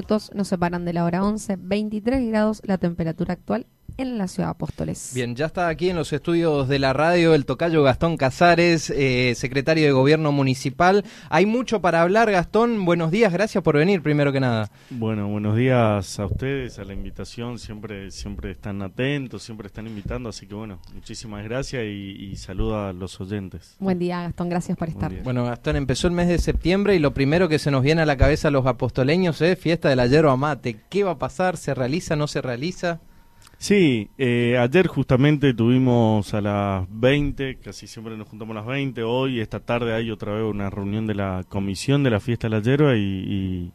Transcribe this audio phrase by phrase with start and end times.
[0.00, 4.48] minutos nos separan de la hora 11, 23 grados la temperatura actual en la ciudad
[4.48, 5.12] de Apóstoles.
[5.14, 9.34] Bien, ya está aquí en los estudios de la radio el tocayo Gastón Casares, eh,
[9.36, 11.04] secretario de Gobierno Municipal.
[11.28, 12.84] Hay mucho para hablar, Gastón.
[12.84, 14.70] Buenos días, gracias por venir, primero que nada.
[14.90, 17.58] Bueno, buenos días a ustedes, a la invitación.
[17.58, 22.92] Siempre, siempre están atentos, siempre están invitando, así que bueno, muchísimas gracias y, y a
[22.92, 23.76] los oyentes.
[23.78, 25.12] Buen día, Gastón, gracias por estar.
[25.22, 28.06] Bueno, Gastón, empezó el mes de septiembre y lo primero que se nos viene a
[28.06, 30.80] la cabeza a los apostoleños es fiesta de la yerba mate.
[30.88, 31.56] ¿Qué va a pasar?
[31.56, 32.16] ¿Se realiza?
[32.16, 33.00] ¿No se realiza?
[33.60, 39.02] Sí, eh, ayer justamente tuvimos a las 20, casi siempre nos juntamos a las 20,
[39.02, 42.56] hoy, esta tarde hay otra vez una reunión de la comisión de la fiesta de
[42.56, 43.70] la yerba y,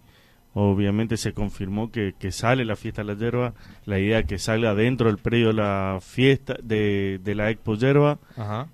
[0.55, 3.53] obviamente se confirmó que, sale la fiesta de la yerba,
[3.85, 8.17] la idea que salga dentro del predio de la fiesta de, la Expo Yerba,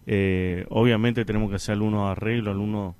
[0.07, 2.95] eh, obviamente tenemos que hacer algunos arreglos, algunos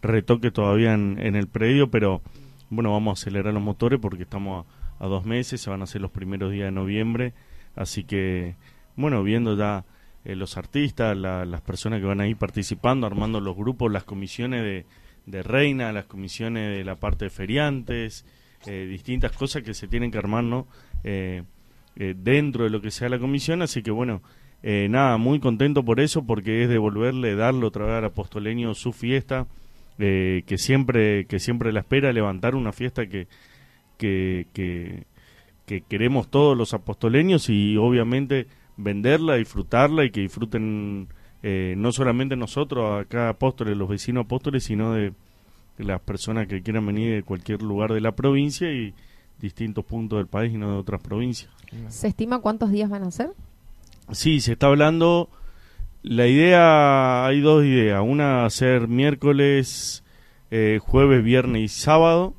[0.00, 2.22] retoques todavía en, el predio, pero
[2.70, 4.64] bueno, vamos a acelerar los motores porque estamos
[4.98, 7.34] a dos meses, se van a hacer los primeros días de noviembre
[7.76, 8.56] Así que,
[8.96, 9.84] bueno, viendo ya
[10.24, 14.84] eh, los artistas, las personas que van a ir participando, armando los grupos, las comisiones
[15.26, 18.26] de, reina, las comisiones de la parte de feriantes,
[18.66, 20.66] eh, distintas cosas que se tienen que armar, ¿no?
[21.04, 21.42] Eh,
[21.96, 24.22] dentro de lo que sea la comisión, así que bueno,
[24.62, 29.46] nada, muy contento por eso, porque es devolverle, darle otra vez al apostoleño su fiesta,
[29.98, 33.26] que siempre, que siempre la espera, levantar una fiesta que,
[33.98, 35.04] que, que
[35.70, 41.06] que queremos todos los apostoleños y obviamente venderla, disfrutarla y que disfruten
[41.44, 45.12] eh, no solamente nosotros, acá apóstoles, los vecinos apóstoles, sino de,
[45.78, 48.92] las personas que quieran venir de cualquier lugar de la provincia y
[49.38, 51.52] distintos puntos del país y no de otras provincias.
[51.86, 53.30] ¿Se estima cuántos días van a ser?
[54.10, 55.30] Sí, se está hablando.
[56.02, 58.02] La idea, hay dos ideas.
[58.04, 60.02] Una, hacer miércoles,
[60.50, 62.34] eh, jueves, viernes y sábado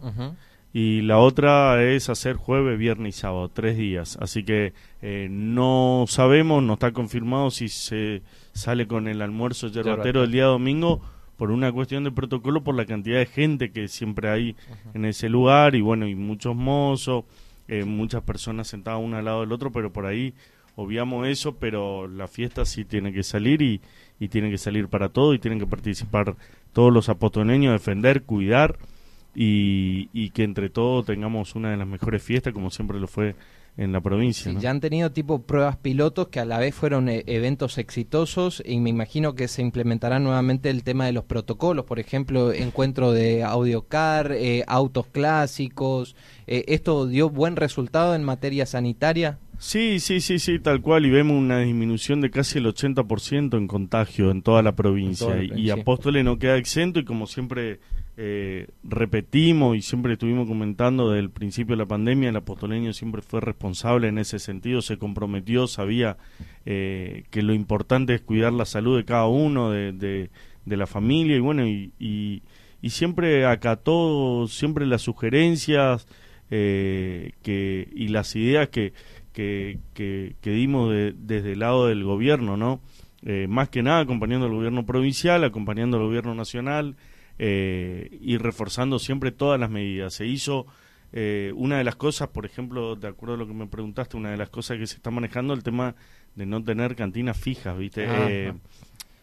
[0.73, 4.17] y la otra es hacer jueves, viernes y sábado, tres días.
[4.21, 8.21] Así que eh, no sabemos, no está confirmado si se
[8.53, 11.01] sale con el almuerzo yerbatero el día domingo
[11.35, 14.55] por una cuestión de protocolo, por la cantidad de gente que siempre hay
[14.93, 17.25] en ese lugar y bueno, y muchos mozos,
[17.67, 20.35] eh, muchas personas sentadas una al lado del otro, pero por ahí
[20.75, 23.81] obviamos eso, pero la fiesta sí tiene que salir y,
[24.19, 26.35] y tiene que salir para todo y tienen que participar
[26.73, 28.77] todos los apostoneños, defender, cuidar
[29.33, 33.35] y, que entre todos tengamos una de las mejores fiestas como siempre lo fue
[33.77, 34.51] en la provincia.
[34.59, 38.79] Ya han tenido tipo pruebas pilotos que a la vez fueron eh, eventos exitosos y
[38.79, 43.43] me imagino que se implementará nuevamente el tema de los protocolos, por ejemplo, encuentro de
[43.43, 46.17] audiocar, eh, autos clásicos.
[46.47, 49.39] Eh, ¿Esto dio buen resultado en materia sanitaria?
[49.57, 53.67] Sí, sí, sí, sí, tal cual, y vemos una disminución de casi el 80% en
[53.67, 57.79] contagio en toda la provincia, y Apóstoles no queda exento y como siempre
[58.23, 63.23] eh, repetimos y siempre estuvimos comentando desde el principio de la pandemia, el apostoleño siempre
[63.23, 66.17] fue responsable en ese sentido, se comprometió, sabía
[66.67, 71.35] eh, que lo importante es cuidar la salud de cada uno, de, de, la familia
[71.35, 72.43] y bueno, y,
[72.83, 76.05] siempre acató siempre las sugerencias
[76.51, 78.93] eh, que, y las ideas que,
[79.33, 82.81] que, que, dimos desde el lado del gobierno, ¿no?
[83.47, 86.95] más que nada acompañando al gobierno provincial, acompañando al gobierno nacional,
[87.39, 90.13] eh, y reforzando siempre todas las medidas.
[90.13, 90.65] Se hizo
[91.13, 94.31] eh, una de las cosas, por ejemplo, de acuerdo a lo que me preguntaste, una
[94.31, 95.95] de las cosas que se está manejando el tema
[96.35, 98.05] de no tener cantinas fijas, ¿viste?
[98.07, 98.53] Eh,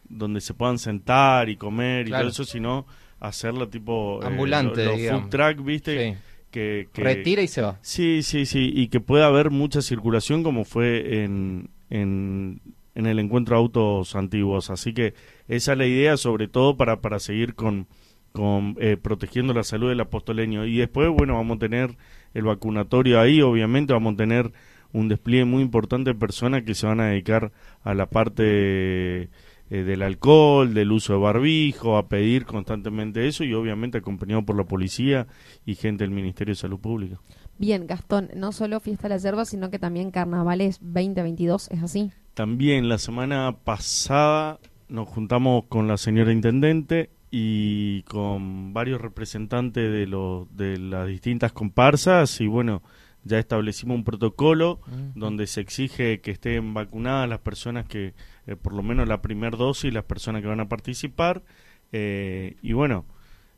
[0.09, 2.87] donde se puedan sentar y comer y todo eso, sino
[3.21, 6.19] hacerlo tipo ambulante, los food truck, ¿viste?
[6.51, 7.79] Que, retira y se va.
[7.83, 12.61] Sí, sí, sí, y que pueda haber mucha circulación como fue en, en,
[12.99, 14.71] en el encuentro autos antiguos.
[14.71, 15.15] Así que
[15.47, 17.87] esa es la idea, sobre todo para, para seguir con,
[18.33, 20.67] con eh, protegiendo la salud del apostoleño.
[20.67, 21.97] Y después, bueno, vamos a tener
[22.35, 24.53] el vacunatorio ahí, obviamente, vamos a tener
[24.93, 27.53] un despliegue muy importante de personas que se van a dedicar
[27.85, 29.29] a la parte eh,
[29.69, 34.65] del alcohol, del uso de barbijo, a pedir constantemente eso y obviamente acompañado por la
[34.65, 35.29] policía
[35.65, 37.21] y gente del Ministerio de Salud Pública.
[37.59, 42.11] Bien, Gastón, no solo Fiesta de la Yerba, sino que también Carnavales 2022, ¿es así?
[42.39, 50.07] También la semana pasada nos juntamos con la señora Intendente y con varios representantes de,
[50.07, 52.81] los de las distintas comparsas y bueno,
[53.25, 54.79] ya establecimos un protocolo
[55.17, 58.15] donde se exige que estén vacunadas las personas que,
[58.47, 61.43] eh, por lo menos la primera dosis, las personas que van a participar
[61.91, 63.05] eh, y bueno,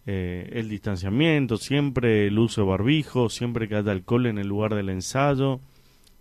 [0.07, 4.75] eh, el distanciamiento, siempre el uso de barbijo, siempre que haya alcohol en el lugar
[4.75, 5.61] del ensayo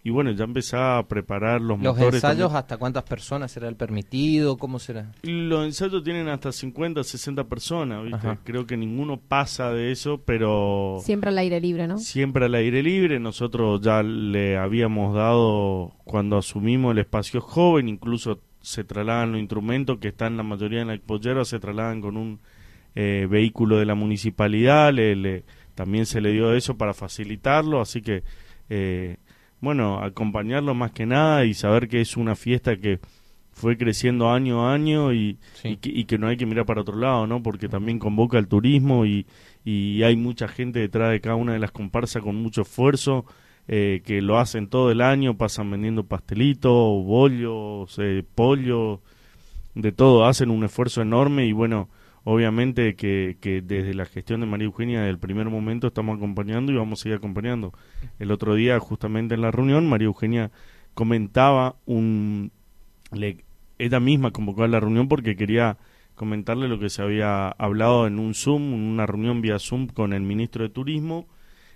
[0.04, 2.16] y bueno, ya empezaba a preparar los, ¿Los motores.
[2.16, 2.58] ensayos también.
[2.58, 4.58] hasta cuántas personas será el permitido?
[4.58, 5.12] ¿Cómo será?
[5.24, 8.18] Los ensayos tienen hasta 50, 60 personas, ¿viste?
[8.18, 8.40] Ajá.
[8.44, 11.98] Creo que ninguno pasa de eso, pero Siempre al aire libre, ¿no?
[11.98, 13.20] siempre al aire libre.
[13.20, 20.00] Nosotros ya le habíamos dado, cuando asumimos el espacio joven, incluso se trasladan los instrumentos
[20.00, 22.40] que están la mayoría en la expollera, se trasladan con un
[22.96, 25.44] eh, vehículo de la municipalidad, le- le-
[25.76, 28.24] también se le dio eso para facilitarlo, así que,
[28.70, 29.18] eh,
[29.62, 33.00] bueno, acompañarlo más que nada y saber que es una fiesta que
[33.52, 35.70] fue creciendo año a año y, Sí.
[35.70, 37.44] y, que, y que no hay que mirar para otro lado, ¿no?
[37.44, 39.26] Porque también convoca el turismo y,
[39.66, 43.26] y hay mucha gente detrás de cada una de las comparsas con mucho esfuerzo,
[43.68, 46.72] eh, que lo hacen todo el año, pasan vendiendo pastelitos,
[47.06, 49.02] bollos, eh, pollo,
[49.76, 51.90] de todo, hacen un esfuerzo enorme y bueno,
[52.24, 56.72] obviamente que, que desde la gestión de María Eugenia desde el primer momento estamos acompañando
[56.72, 57.74] y vamos a seguir acompañando.
[58.20, 60.52] El otro día, justamente en la reunión, María Eugenia
[60.94, 62.52] comentaba un...
[63.12, 63.44] Le,
[63.78, 65.78] ella misma convocó a la reunión porque quería
[66.20, 70.22] comentarle lo que se había hablado en un Zoom, una reunión vía Zoom con el
[70.22, 71.30] ministro de Turismo,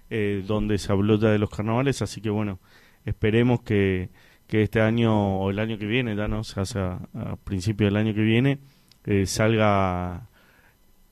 [0.10, 2.60] eh, donde se habló ya de los carnavales, así que bueno,
[3.06, 4.10] esperemos que,
[4.48, 7.00] que este año o el año que viene, ya no se hace a,
[7.46, 8.60] principio del año que viene,
[9.06, 10.30] eh, salga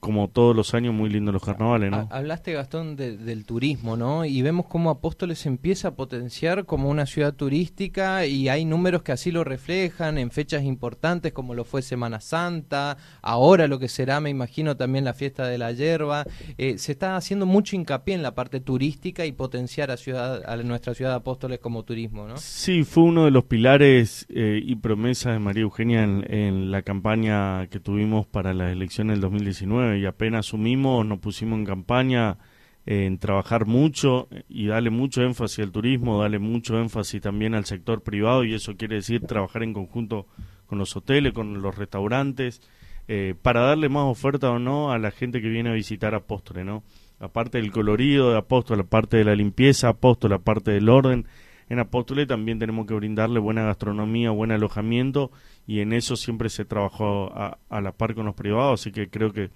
[0.02, 2.08] como todos los años muy lindos los carnavales, ¿no?
[2.10, 4.24] Ha- Hablaste, Gastón, de- del turismo, ¿no?
[4.24, 9.12] Y vemos cómo Apóstoles empieza a potenciar como una ciudad turística y hay números que
[9.12, 14.18] así lo reflejan en fechas importantes como lo fue Semana Santa, ahora lo que será,
[14.20, 16.24] me imagino, también la fiesta de la hierba.
[16.58, 20.56] Eh, se está haciendo mucho hincapié en la parte turística y potenciar a, ciudad, a
[20.64, 22.36] nuestra ciudad de Apóstoles como turismo, ¿no?
[22.38, 26.82] Sí, fue uno de los pilares eh, y promesas de María Eugenia en, en la
[26.82, 32.38] campaña que tuvimos para las elecciones del 2019 y apenas asumimos nos pusimos en campaña
[32.84, 37.64] eh, en trabajar mucho y darle mucho énfasis al turismo, darle mucho énfasis también al
[37.64, 40.26] sector privado y eso quiere decir trabajar en conjunto
[40.66, 42.60] con los hoteles, con los restaurantes,
[43.06, 46.64] eh, para darle más oferta o no a la gente que viene a visitar Apóstoles,
[46.64, 46.82] ¿no?
[47.20, 51.26] Aparte del colorido de Apóstoles, aparte de la limpieza Apóstoles, aparte del orden,
[51.68, 55.30] en Apóstoles también tenemos que brindarle buena gastronomía, buen alojamiento
[55.68, 59.08] y en eso siempre se trabajó a, a la par con los privados, así que
[59.08, 59.50] creo que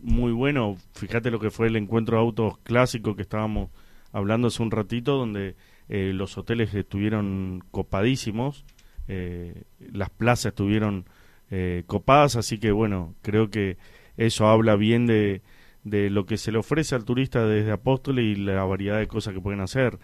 [0.00, 0.76] muy bueno.
[0.94, 3.70] Fíjate lo que fue el encuentro de autos clásico que estábamos
[4.12, 5.56] hablando hace un ratito, donde
[5.88, 8.64] eh, los hoteles estuvieron copadísimos,
[9.08, 11.06] eh, las plazas estuvieron
[11.50, 13.76] eh, copadas, así que bueno, creo que
[14.16, 15.42] eso habla bien de,
[15.84, 19.34] de lo que se le ofrece al turista desde Apóstoles y la variedad de cosas
[19.34, 19.98] que pueden hacer.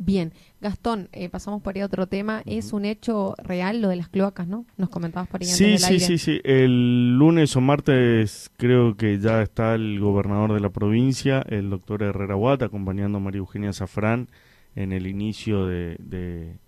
[0.00, 2.42] Bien, Gastón, eh, pasamos por ahí a otro tema.
[2.46, 4.64] Es un hecho real lo de las cloacas, ¿no?
[4.76, 5.98] Nos comentabas por ahí antes Sí, del sí, aire.
[5.98, 6.40] sí, sí.
[6.44, 12.04] El lunes o martes creo que ya está el gobernador de la provincia, el doctor
[12.04, 14.28] Herrera Huata, acompañando a María Eugenia Zafrán
[14.76, 16.58] en el inicio de, de,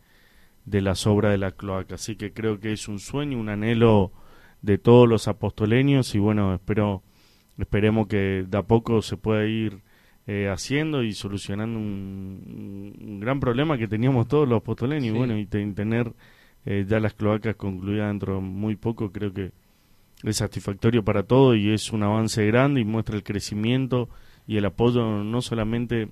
[0.64, 1.94] de las obras de la cloaca.
[1.94, 4.12] Así que creo que es un sueño, un anhelo
[4.62, 7.04] de todos los apostoleños y bueno, espero,
[7.58, 9.82] esperemos que de a poco se pueda ir
[10.32, 15.36] eh, haciendo y solucionando un, un gran problema que teníamos todos los apostoleños y bueno,
[15.36, 16.12] y te- tener
[16.66, 19.50] eh, ya las cloacas concluidas dentro de muy poco, creo que
[20.22, 24.08] es satisfactorio para todo y es un avance grande y muestra el crecimiento
[24.46, 26.10] y el apoyo no solamente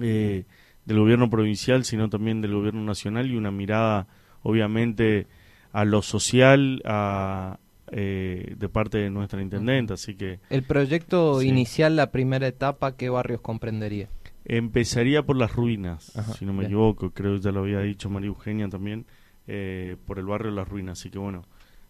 [0.00, 0.44] eh,
[0.86, 4.06] del gobierno provincial, sino también del gobierno nacional y una mirada,
[4.42, 5.26] obviamente,
[5.72, 7.58] a lo social a,
[7.92, 9.92] eh, de parte de nuestra intendente.
[9.94, 11.48] Así que El proyecto Sí.
[11.48, 14.08] inicial, la primera etapa, ¿qué barrios comprendería?
[14.48, 16.70] empezaría por las ruinas, Ajá, si no me bien.
[16.70, 19.04] equivoco, creo que ya lo había dicho María Eugenia también,
[19.48, 21.00] eh, por el barrio de las ruinas.
[21.00, 21.42] Así que bueno,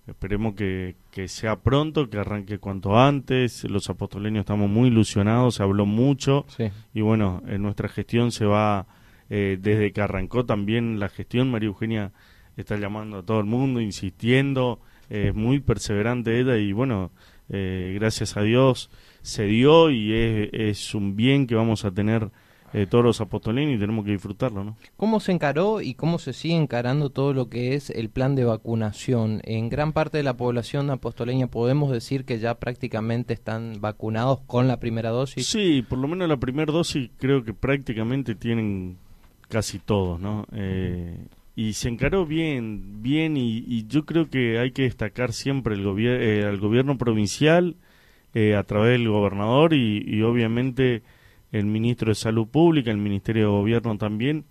[0.07, 3.65] esperemos que, que sea pronto, que arranque cuanto antes.
[3.65, 6.47] Los apostoleños estamos muy ilusionados, se habló mucho.
[6.49, 6.71] Sí.
[6.95, 8.87] y bueno, en nuestra gestión se va,
[9.29, 12.13] eh, desde que arrancó también la gestión, María Eugenia
[12.57, 17.11] está llamando a todo el mundo, insistiendo, eh, es muy perseverante ella y bueno,
[17.49, 18.91] eh, gracias a Dios
[19.23, 22.31] se dio y es, es un bien que vamos a tener
[22.73, 24.77] eh, todos los apostoleños y tenemos que disfrutarlo, ¿no?
[24.97, 28.45] ¿Cómo se encaró y cómo se sigue encarando todo lo que es el plan de
[28.45, 29.41] vacunación?
[29.45, 34.69] En gran parte de la población apostoleña podemos decir que ya prácticamente están vacunados con
[34.69, 35.47] la primera dosis.
[35.47, 38.99] Sí, por lo menos la primera dosis creo que prácticamente tienen
[39.49, 40.45] casi todos, ¿no?
[40.53, 41.17] Eh,
[41.57, 45.83] y se encaró bien, bien, y, y yo creo que hay que destacar siempre el
[45.83, 47.77] gobier eh, al gobierno provincial
[48.35, 51.03] eh, a través del gobernador y, obviamente
[51.53, 54.45] el ministro de Salud Pública, el Ministerio de Gobierno también,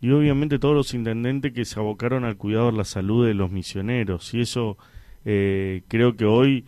[0.00, 3.50] y obviamente todos los intendentes que se abocaron al cuidado de la salud de los
[3.50, 4.32] misioneros.
[4.34, 4.78] Y eso
[5.24, 6.66] eh, creo que hoy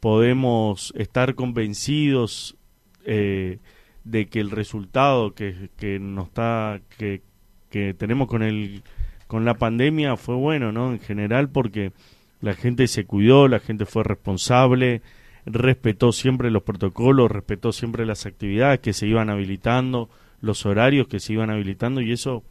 [0.00, 2.56] podemos estar convencidos
[3.04, 3.60] eh,
[4.02, 7.22] de que el resultado que, que nos está que
[7.70, 8.82] que tenemos con el
[9.26, 10.92] con la pandemia fue bueno, ¿no?
[10.92, 11.92] En general porque
[12.40, 15.02] la gente se cuidó, la gente fue responsable,
[15.46, 21.20] respetó siempre los protocolos, respetó siempre las actividades que se iban habilitando, los horarios que
[21.20, 22.42] se iban habilitando y eso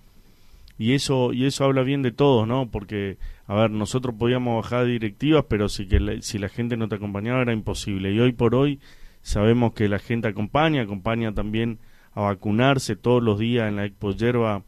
[0.78, 2.70] y eso y eso habla bien de todos, ¿no?
[2.70, 3.18] Porque
[3.48, 6.96] a ver, nosotros podíamos bajar directivas, pero si que la, si la gente no te
[6.96, 8.80] acompañaba era imposible y hoy por hoy
[9.22, 11.80] sabemos que la gente acompaña, acompaña también
[12.14, 14.64] a vacunarse todos los días en la Expo Yerba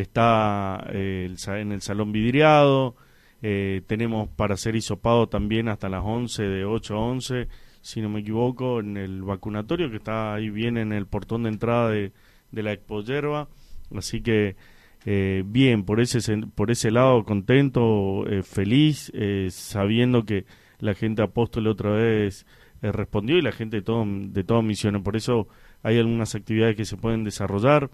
[0.00, 2.96] está eh, en el salón vidriado,
[3.42, 7.48] eh, tenemos para hacer hisopado también hasta las 11, de 8 a 11,
[7.80, 11.50] si no me equivoco, en el vacunatorio que está ahí bien en el portón de
[11.50, 12.12] entrada de,
[12.50, 13.48] de la Expo Yerba.
[13.94, 14.56] Así que
[15.04, 16.20] eh, bien, por ese,
[16.54, 19.12] por ese lado contento, feliz,
[19.50, 20.46] sabiendo que
[20.80, 22.46] la gente apóstol otra vez
[22.82, 25.02] respondió y la gente de, todo, de todas misiones.
[25.02, 25.48] Por eso
[25.82, 27.90] hay algunas actividades que se pueden desarrollar.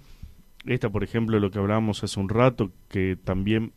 [0.64, 3.72] Esta, por ejemplo, lo que hablábamos hace un rato, que también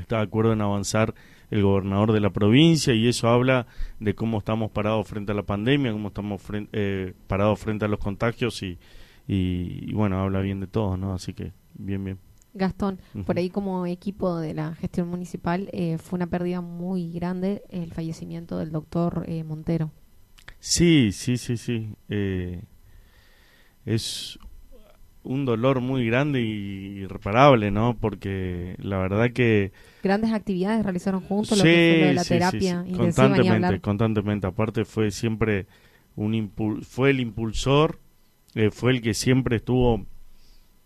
[0.00, 1.14] está de acuerdo en avanzar
[1.50, 3.66] el gobernador de la provincia y eso habla
[4.00, 7.98] de cómo estamos parados frente a la pandemia, cómo estamos eh, parados frente a los
[7.98, 8.78] contagios y,
[9.26, 11.14] y, bueno, habla bien de todo, ¿no?
[11.14, 12.18] Así que bien, bien.
[12.54, 17.62] Gastón, por ahí como equipo de la gestión municipal eh, fue una pérdida muy grande
[17.68, 19.92] el fallecimiento del doctor eh, Montero.
[20.58, 21.94] Sí, sí, sí, sí.
[23.84, 24.38] es
[25.28, 27.98] un dolor muy grande y irreparable, ¿no?
[28.00, 29.72] Porque la verdad que...
[30.02, 34.46] Grandes actividades realizaron juntos, lo que fue la terapia constantemente, constantemente.
[34.46, 35.66] Aparte fue siempre
[36.16, 38.00] un fue el impulsor,
[38.54, 40.06] eh, fue el que siempre estuvo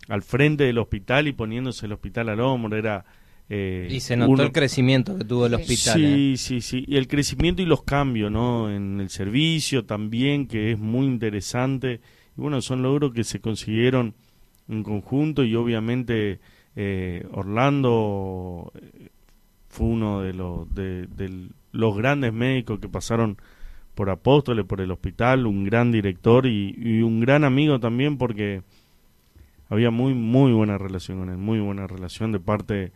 [0.09, 3.05] al frente del hospital y poniéndose el hospital al hombro, era...
[3.49, 5.95] Eh, y se notó el crecimiento que tuvo el hospital.
[5.95, 6.37] Sí, ¿eh?
[6.37, 6.85] sí, sí.
[6.89, 8.75] Y el crecimiento y los cambios, ¿no?
[8.75, 12.01] En el servicio también, que es muy interesante.
[12.37, 14.15] Y bueno, son logros que se consiguieron
[14.73, 16.41] en conjunto y obviamente
[16.75, 19.09] eh, Orlando eh,
[19.69, 21.09] fue uno de los, de,
[21.73, 23.37] los grandes médicos que pasaron
[23.95, 28.63] por Apóstoles, por el hospital, un gran director y, un gran amigo también porque
[29.69, 32.93] había muy, muy buena relación con él, muy buena relación de parte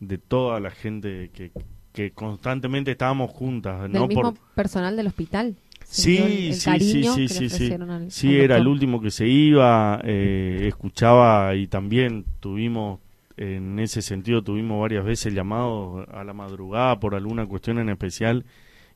[0.00, 1.50] de toda la gente que,
[1.92, 3.90] que constantemente estábamos juntas.
[3.90, 4.34] ¿Del mismo por...
[4.54, 5.56] personal del hospital?
[5.90, 7.76] Sí, sí, sí, sí, sí, sí.
[8.10, 13.00] sí, era el último que se iba, eh, escuchaba y también tuvimos,
[13.38, 18.44] en ese sentido, tuvimos varias veces llamado a la madrugada por alguna cuestión en especial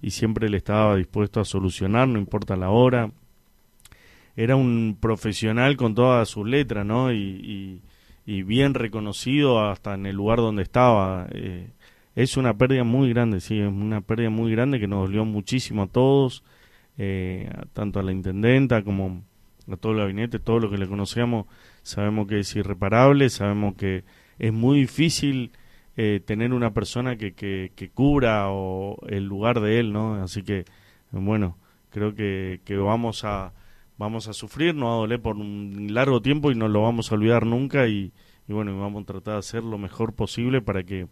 [0.02, 3.11] y siempre le estaba dispuesto a solucionar, no importa la hora.
[4.37, 7.11] Era un profesional con todas sus letras, ¿no?
[7.11, 7.80] Y,
[8.26, 11.26] y, bien reconocido hasta en el lugar donde estaba.
[11.32, 11.70] Eh,
[12.14, 15.84] es una pérdida muy grande, sí, es una pérdida muy grande que nos dolió muchísimo
[15.84, 16.44] a todos
[16.99, 19.22] eh, tanto a la intendenta como
[19.70, 21.46] a todo el gabinete, todo lo que le conocemos,
[21.82, 24.04] sabemos que es irreparable, sabemos que
[24.38, 25.52] es muy difícil
[25.96, 30.22] eh, tener una persona que, que, cubra o el lugar de él, ¿no?
[30.22, 30.64] Así que,
[31.11, 31.58] bueno,
[31.90, 33.52] creo que, que vamos a
[33.99, 37.12] vamos a sufrir, no va a doler por un largo tiempo y no lo vamos
[37.12, 38.12] a olvidar nunca y,
[38.49, 41.06] y bueno, vamos a tratar de hacer lo mejor posible para que,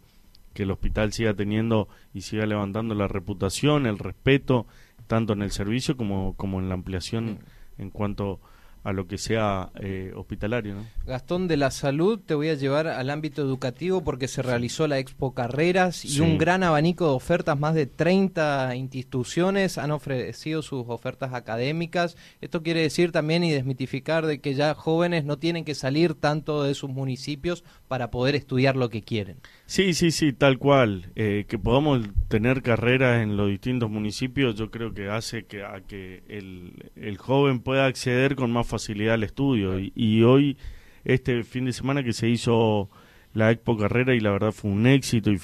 [0.52, 4.66] que el hospital siga teniendo y siga levantando la reputación, el respeto,
[5.11, 7.40] tanto en el servicio como, como en la ampliación
[7.79, 8.38] en cuanto
[8.82, 10.75] a lo que sea eh, hospitalario.
[10.75, 10.87] ¿no?
[11.04, 14.99] Gastón, de la salud te voy a llevar al ámbito educativo porque se realizó la
[14.99, 20.84] Expo Carreras y un gran abanico de ofertas, más de 30 instituciones han ofrecido sus
[20.88, 22.16] ofertas académicas.
[22.40, 26.62] Esto quiere decir también y desmitificar de que ya jóvenes no tienen que salir tanto
[26.62, 29.38] de sus municipios para poder estudiar lo que quieren.
[29.66, 31.10] Sí, sí, sí, tal cual.
[31.16, 35.80] Eh, que podamos tener carreras en los distintos municipios, yo creo que hace que, a
[35.87, 39.79] que el, el joven pueda acceder con más facilidad al estudio.
[39.79, 40.57] Y, hoy,
[41.05, 42.89] este fin de semana que se hizo
[43.35, 45.39] la Expo Carrera y la verdad fue un éxito y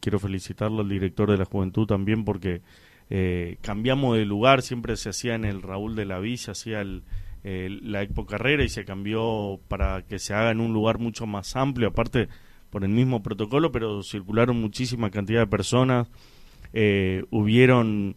[0.00, 2.62] quiero felicitarlo al director de la juventud también porque
[3.10, 8.02] eh, cambiamos de lugar, siempre se hacía en el Raúl de la Villa, hacía la
[8.02, 11.88] Expo Carrera y se cambió para que se haga en un lugar mucho más amplio,
[11.88, 12.28] aparte
[12.70, 16.08] por el mismo protocolo, pero circularon muchísima cantidad de personas,
[16.72, 18.16] eh, hubieron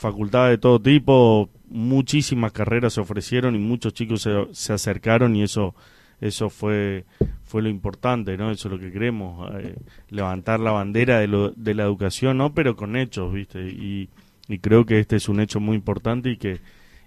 [0.00, 5.42] facultades de todo tipo, muchísimas carreras se ofrecieron y muchos chicos se, se acercaron y
[5.42, 5.74] eso
[6.20, 7.06] eso fue
[7.44, 9.76] fue lo importante no eso es lo que queremos eh,
[10.10, 14.10] levantar la bandera de, lo, de la educación no pero con hechos viste y,
[14.48, 16.60] y creo que este es un hecho muy importante y que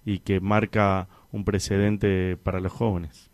[0.06, 3.30] y que marca un precedente para los jóvenes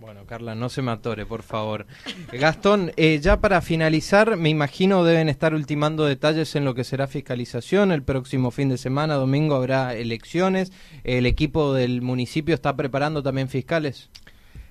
[0.00, 1.86] bueno, Carla, no se me atore, por favor.
[2.32, 7.06] Gastón, eh, ya para finalizar, me imagino deben estar ultimando detalles en lo que será
[7.06, 7.92] fiscalización.
[7.92, 10.72] El próximo fin de semana, domingo, habrá elecciones.
[11.04, 14.08] ¿El equipo del municipio está preparando también fiscales?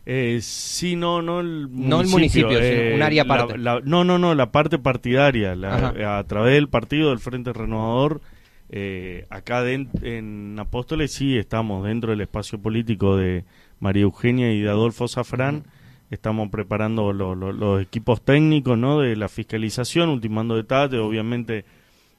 [0.05, 1.87] Eh, sí, no, no el municipio.
[1.89, 3.57] No el municipio, sino un área aparte.
[3.59, 5.55] la- no, no, no, la parte partidaria.
[5.55, 8.21] la- a través del partido del Frente Renovador,
[8.69, 13.43] eh, acá en Apóstoles sí estamos dentro del espacio político de
[13.79, 15.63] María Eugenia y de Adolfo Zafrán.
[16.11, 18.99] Estamos preparando lo- lo- los equipos técnicos ¿no?
[18.99, 20.99] de la fiscalización, ultimando detalles.
[20.99, 21.65] Obviamente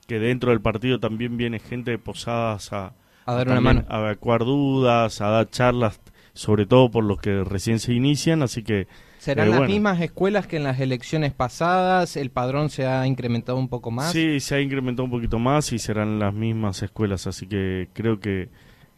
[0.06, 2.94] que dentro del partido también viene gente de Posadas a,
[3.26, 3.84] A dar una mano.
[3.88, 6.00] a evacuar dudas, a dar charlas,
[6.34, 8.42] sobre todo por los que recién se inician.
[8.42, 8.86] Así que
[9.20, 9.72] ¿Serán Eh, las bueno.
[9.74, 12.16] mismas escuelas que en las elecciones pasadas?
[12.16, 14.12] ¿El padrón se ha incrementado un poco más?
[14.12, 18.18] Sí, se ha incrementado un poquito más y serán las mismas escuelas, así que creo
[18.18, 18.48] que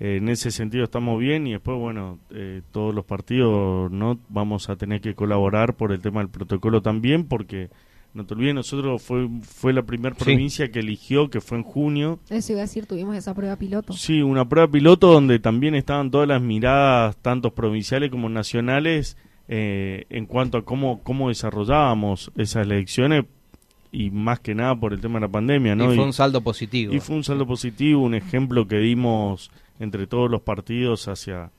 [0.00, 4.68] eh, en ese sentido estamos bien y después, bueno, eh, todos los partidos no vamos
[4.70, 7.68] a tener que colaborar por el tema del protocolo también, porque
[8.14, 10.24] no te olvides, nosotros fue, fue la primera Sí.
[10.24, 13.92] provincia que eligió, que fue en junio, Eso iba a decir, tuvimos esa prueba piloto.
[13.94, 19.16] Sí, una prueba piloto donde también estaban todas las miradas, tanto provinciales como nacionales,
[19.48, 23.24] eh, en cuanto a cómo, cómo desarrollábamos esas elecciones
[23.90, 25.92] y más que nada por el tema de la pandemia, ¿no?
[25.92, 26.94] Y fue un saldo positivo.
[26.94, 31.50] y fue un saldo positivo, un ejemplo que dimos entre todos los partidos hacia,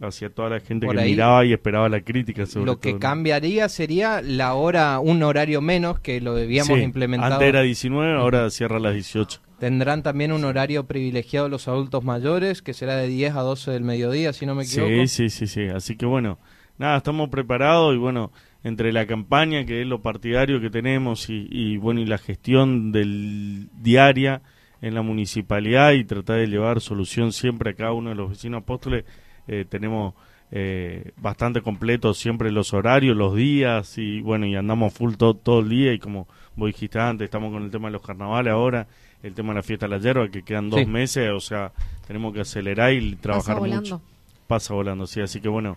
[0.00, 2.46] hacia toda la gente Por que ahí, miraba y esperaba la crítica.
[2.46, 3.00] Sobre Lo que todo, ¿no?
[3.00, 7.34] cambiaría sería la hora, un horario menos que lo habíamos Sí, implementado.
[7.34, 9.40] Antes era 19, ahora cierra a las 18.
[9.60, 13.84] Tendrán también un horario privilegiado los adultos mayores, que será de 10 a 12 del
[13.84, 14.90] mediodía, si no me equivoco.
[15.06, 15.68] Sí, sí, sí, sí.
[15.68, 16.38] Así que bueno,
[16.78, 18.32] nada, estamos preparados y bueno,
[18.64, 22.92] entre la campaña, que es lo partidario que tenemos, y, y, bueno, y la gestión
[22.92, 24.42] del diaria
[24.82, 28.62] en la municipalidad y tratar de llevar solución siempre a cada uno de los vecinos
[28.62, 29.04] apóstoles,
[29.48, 30.14] eh, tenemos
[30.52, 35.60] eh, bastante completos siempre los horarios, los días y bueno, y andamos full todo, todo
[35.60, 38.86] el día y como vos dijiste antes, estamos con el tema de los carnavales ahora,
[39.22, 40.86] el tema de la fiesta de la hierba, que quedan dos Sí.
[40.86, 41.72] meses, o sea,
[42.06, 43.80] tenemos que acelerar y Pasa trabajar volando.
[43.82, 44.02] mucho
[44.46, 45.76] pasa volando, sí, así que bueno,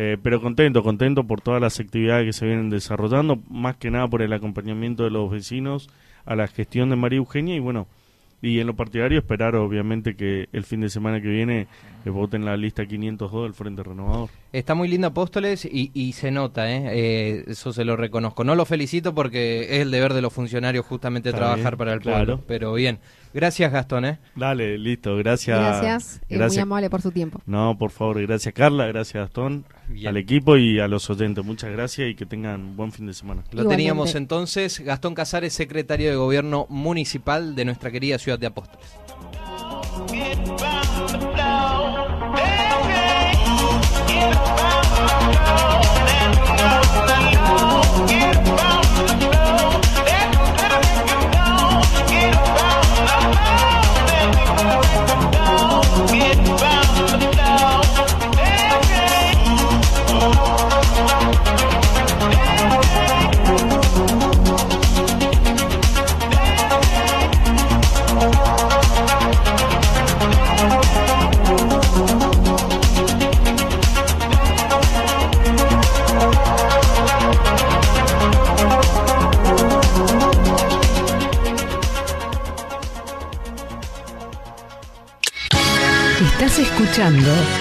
[0.00, 4.06] eh, pero contento, contento por todas las actividades que se vienen desarrollando, más que nada
[4.06, 5.90] por el acompañamiento de los vecinos
[6.24, 7.88] a la gestión de María Eugenia y bueno,
[8.40, 11.66] y en lo partidario esperar obviamente que el fin de semana que viene
[12.04, 14.28] eh, voten la lista 502 del Frente Renovador.
[14.52, 16.88] Está muy lindo Apóstoles y, y se nota, ¿eh?
[16.92, 18.44] Eh, eso se lo reconozco.
[18.44, 21.92] No lo felicito porque es el deber de los funcionarios justamente Está trabajar bien, para
[21.94, 22.16] el claro.
[22.38, 22.44] pueblo.
[22.46, 22.98] Pero bien,
[23.34, 24.04] gracias Gastón.
[24.06, 24.18] ¿eh?
[24.36, 25.58] Dale, listo, gracias.
[25.58, 26.62] Gracias, eh, muy gracias.
[26.62, 27.40] amable por su tiempo.
[27.46, 30.08] No, por favor, gracias Carla, gracias Gastón, Bien.
[30.08, 31.44] al equipo y a los oyentes.
[31.44, 33.42] Muchas gracias y que tengan buen fin de semana.
[33.50, 33.76] Lo Igualmente.
[33.76, 38.86] teníamos entonces Gastón Casares, secretario de Gobierno Municipal de nuestra querida ciudad de Apóstoles.
[48.06, 48.47] Estás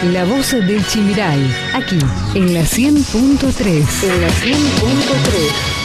[0.04, 1.40] La Voz del Chimiray,
[1.74, 1.98] aquí
[2.36, 4.04] en la 100.3.
[4.04, 5.78] En la 100.3.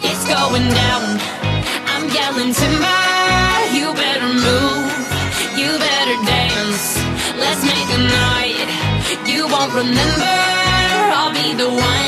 [0.00, 1.18] It's going down.
[1.88, 2.86] I'm yelling timber.
[3.74, 4.92] You better move.
[5.56, 7.02] You better dance.
[7.36, 8.68] Let's make a night.
[9.26, 10.38] You won't remember.
[11.14, 12.01] I'll be the one.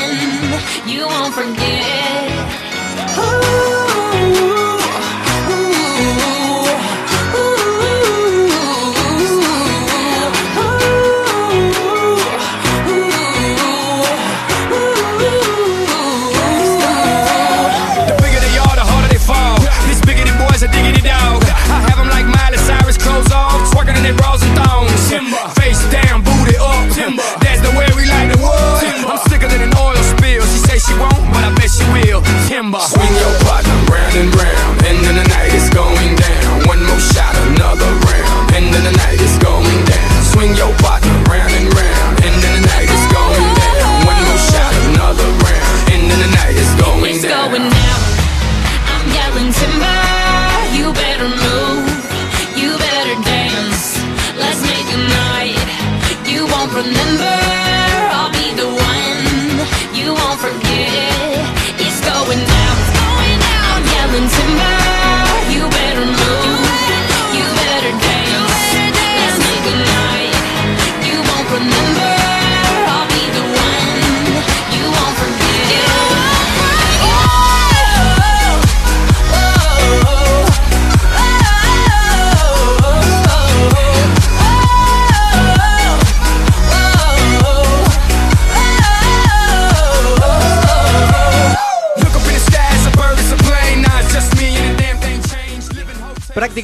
[25.19, 25.53] Thongs.
[25.57, 26.91] Face down, booty up.
[26.91, 27.23] Timber.
[27.39, 29.05] That's the way we like the wood.
[29.07, 29.24] I'm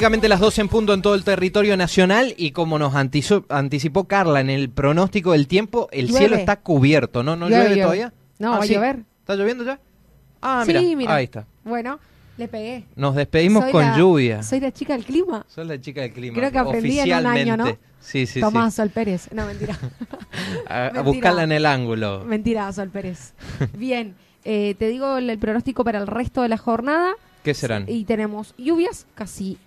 [0.02, 4.40] Prácticamente las 12 en punto en todo el territorio nacional y como nos anticipó Carla
[4.40, 6.18] en el pronóstico del tiempo, el Llueve.
[6.18, 7.36] cielo está cubierto, ¿no?
[7.36, 8.12] ¿No Llueve, todavía?
[8.40, 8.74] No, Ah, va a sí.
[8.74, 9.04] llover.
[9.20, 9.78] ¿Está lloviendo ya?
[10.40, 11.14] Ah, Sí, mira, mira.
[11.14, 11.46] ahí está.
[11.62, 12.00] Bueno,
[12.36, 12.84] le pegué.
[12.96, 14.42] Nos despedimos Soy con la- lluvia.
[14.42, 15.46] Soy la chica del clima.
[15.48, 16.36] Soy la chica del clima.
[16.36, 17.78] Creo que aprendí en un año, ¿no?
[18.00, 18.78] Sí, sí, Tomás sí.
[18.78, 19.28] Sol Pérez.
[19.32, 19.78] No, mentira.
[20.68, 22.24] A, buscarla en el ángulo.
[22.24, 23.34] mentira, Sol Pérez.
[23.78, 27.12] Bien, eh, te digo el, el pronóstico para el resto de la jornada.
[27.44, 27.84] ¿Qué serán?
[27.86, 29.58] Y tenemos lluvias casi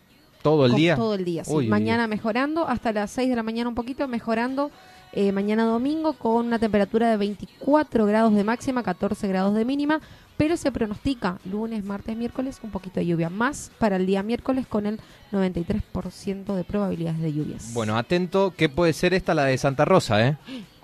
[0.45, 0.95] ¿Todo el con- día?
[0.95, 1.51] Todo el día, sí.
[1.53, 4.71] Uy, uy, mañana mejorando, hasta las 6 de la mañana un poquito, mejorando.
[5.17, 10.01] eh, mañana domingo con una temperatura de 24 grados de máxima, 14 grados de mínima,
[10.37, 14.67] pero se pronostica lunes, martes, miércoles un poquito de lluvia, más para el día miércoles
[14.67, 14.99] con el
[15.31, 17.73] 93% de probabilidades de lluvias.
[17.73, 20.37] Bueno, atento, que puede ser esta la de Santa Rosa, ¿eh?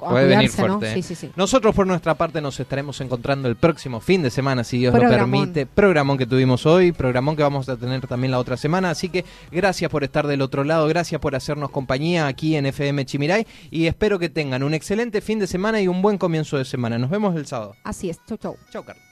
[0.10, 0.80] Puede venir cuidarse, ¿no?
[0.80, 1.00] fuerte.
[1.00, 1.04] ¿eh?
[1.04, 1.32] Sí, sí, sí.
[1.36, 5.00] Nosotros por nuestra parte nos estaremos encontrando el próximo fin de semana, si Dios lo
[5.00, 5.66] permite.
[5.68, 8.90] Programón que tuvimos hoy, programón que vamos a tener también la otra semana.
[8.90, 13.06] Así que gracias por estar del otro lado, gracias por hacernos compañía aquí en FM
[13.06, 16.66] Chimiray y espero que tengan un excelente fin de semana y un buen comienzo de
[16.66, 16.98] semana.
[16.98, 17.76] Nos vemos el sábado.
[17.84, 18.58] Así es, chau, chau.
[18.72, 19.11] Chau, Carlos.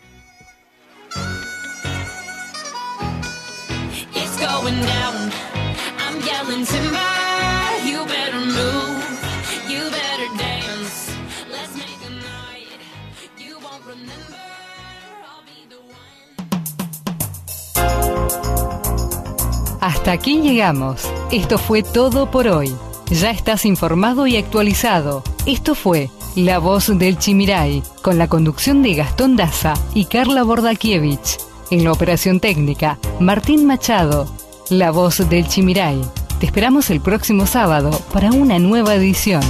[19.81, 21.01] Hasta aquí llegamos.
[21.31, 22.73] Esto fue todo por hoy.
[23.09, 25.23] Ya estás informado y actualizado.
[25.45, 31.48] Esto fue La Voz del Chimiray, con la conducción de Gastón Daza y Carla Bordakiewicz.
[31.71, 34.27] En la operación técnica, Martín Machado.
[34.71, 36.01] La Voz del Chimiray.
[36.39, 39.41] Te esperamos el próximo sábado para una nueva edición.